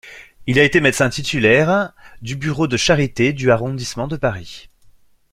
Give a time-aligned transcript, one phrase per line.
[0.47, 1.93] Il a été médecin titulaire
[2.23, 4.71] du bureau de charité du arrondissement de Paris.